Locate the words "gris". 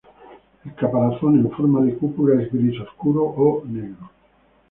2.51-2.81